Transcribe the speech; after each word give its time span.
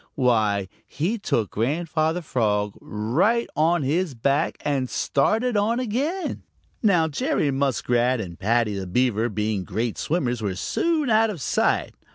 Why, 0.15 0.67
he 0.87 1.19
took 1.19 1.51
Grandfather 1.51 2.23
Frog 2.23 2.75
right 2.81 3.47
on 3.55 3.83
his 3.83 4.15
back 4.15 4.57
and 4.65 4.89
started 4.89 5.55
on 5.55 5.79
again. 5.79 6.41
Now 6.81 7.07
Jerry 7.07 7.51
Muskrat 7.51 8.19
and 8.19 8.39
Paddy 8.39 8.73
the 8.73 8.87
Beaver, 8.87 9.29
being 9.29 9.63
great 9.63 9.99
swimmers, 9.99 10.41
were 10.41 10.55
soon 10.55 11.11
out 11.11 11.29
of 11.29 11.39
sight. 11.39 11.93